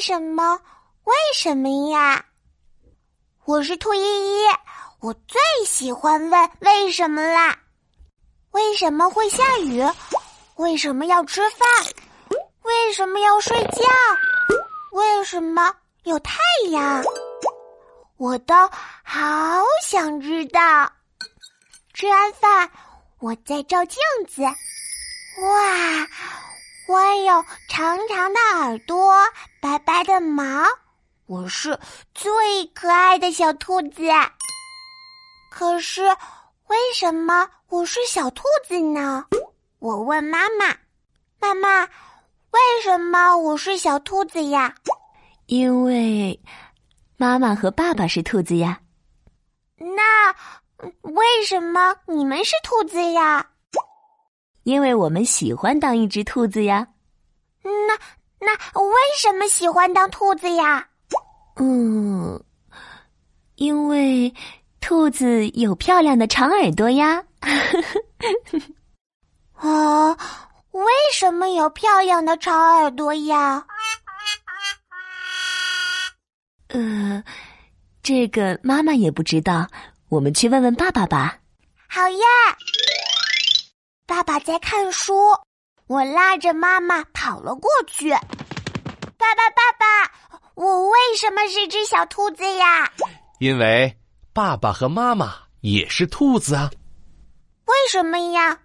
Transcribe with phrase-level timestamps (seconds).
[0.00, 0.60] 什么？
[1.04, 2.24] 为什么呀？
[3.44, 4.44] 我是兔依依，
[5.00, 7.58] 我最喜欢问为什么啦。
[8.52, 9.82] 为什么会下雨？
[10.56, 11.68] 为什么要吃饭？
[12.62, 13.82] 为什么要睡觉？
[14.92, 15.74] 为什么
[16.04, 16.38] 有太
[16.70, 17.02] 阳？
[18.16, 18.54] 我都
[19.02, 20.90] 好想知道。
[21.94, 22.70] 吃完饭，
[23.18, 23.98] 我在照镜
[24.28, 26.08] 子，哇，
[26.90, 29.14] 我有长长的耳朵，
[29.60, 30.66] 白白的毛，
[31.26, 31.78] 我是
[32.12, 32.32] 最
[32.74, 34.02] 可爱的小兔子。
[35.52, 36.02] 可是，
[36.66, 39.24] 为什么我是小兔子呢？
[39.78, 40.76] 我问妈妈
[41.38, 44.74] ：“妈妈，为什么我是小兔子呀？”
[45.46, 46.40] 因为。
[47.16, 48.80] 妈妈和爸爸是兔子呀，
[49.76, 50.34] 那
[51.02, 53.46] 为什么你们是兔子呀？
[54.70, 56.86] 因为我们喜欢当一只兔子呀。
[57.64, 57.98] 那
[58.38, 60.86] 那为什么喜欢当兔子呀？
[61.56, 62.40] 嗯，
[63.56, 64.32] 因为
[64.80, 67.24] 兔子有漂亮的长耳朵呀。
[69.54, 70.10] 啊，
[70.70, 73.66] 为什么有漂亮的长耳朵呀？
[76.68, 77.24] 呃，
[78.04, 79.66] 这个妈妈也不知道，
[80.08, 81.38] 我们去问问爸爸吧。
[81.88, 82.26] 好呀，
[84.10, 85.14] 爸爸在看书，
[85.86, 88.10] 我拉着妈妈跑了过去。
[88.10, 88.18] 爸
[89.36, 90.12] 爸，爸爸，
[90.56, 92.90] 我为什么是只小兔子呀？
[93.38, 93.96] 因为
[94.32, 96.68] 爸爸和妈妈也是兔子啊。
[97.66, 98.58] 为什么呀？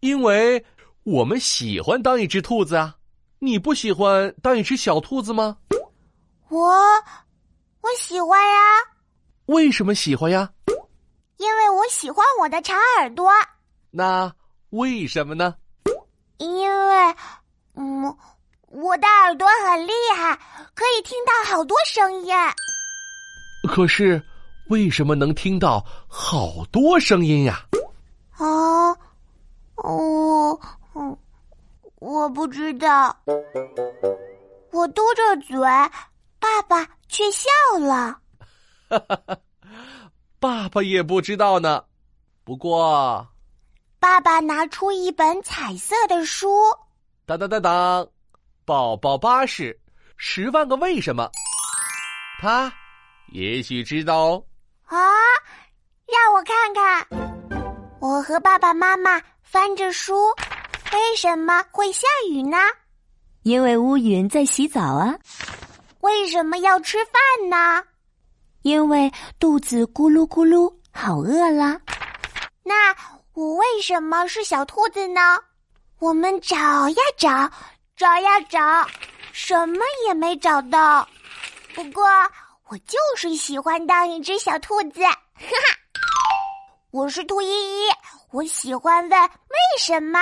[0.00, 0.62] 因为
[1.04, 2.96] 我们喜欢当一只兔子啊。
[3.38, 5.56] 你不喜欢当一只小兔子吗？
[6.50, 6.68] 我。
[7.80, 8.56] 我喜欢呀，
[9.46, 10.50] 为什么喜欢呀？
[11.38, 13.32] 因为我喜欢我的长耳朵。
[13.90, 14.30] 那
[14.70, 15.54] 为什么呢？
[16.38, 17.14] 因为，
[17.74, 18.16] 嗯，
[18.68, 20.34] 我的耳朵很厉害，
[20.74, 22.34] 可以听到好多声音。
[23.68, 24.22] 可是，
[24.68, 27.66] 为什么能听到好多声音呀？
[28.32, 28.90] 啊，
[29.76, 30.60] 哦，
[30.94, 31.16] 嗯，
[32.00, 33.16] 我不知道。
[34.72, 35.58] 我嘟着嘴。
[36.38, 37.48] 爸爸却笑
[37.80, 38.20] 了，
[38.88, 39.38] 哈哈哈！
[40.38, 41.82] 爸爸也不知道呢。
[42.44, 43.26] 不过，
[44.08, 46.48] 爸爸拿出一本彩色的书。
[47.26, 48.08] 当当当当，
[48.64, 49.76] 宝宝巴士，
[50.16, 51.28] 十万个为什么？
[52.40, 52.72] 他
[53.32, 54.44] 也许知道哦。
[54.84, 54.96] 啊，
[56.06, 57.04] 让我看看。
[57.98, 60.14] 我和爸爸妈妈翻着书，
[60.92, 62.56] 为什么会下雨呢？
[63.42, 65.18] 因为乌云在洗澡啊。
[66.02, 67.82] 为什么要吃饭呢？
[68.62, 71.80] 因为肚子咕噜咕噜，好饿啦。
[72.62, 73.15] 那我
[73.76, 75.20] 为什么是小兔子呢？
[75.98, 76.56] 我们找
[76.88, 77.52] 呀找，
[77.94, 78.88] 找呀找，
[79.32, 81.06] 什么也没找到。
[81.74, 82.02] 不过
[82.68, 85.76] 我就是喜欢当一只小兔子，哈哈。
[86.90, 87.90] 我是兔依依，
[88.32, 90.18] 我喜欢问为什么。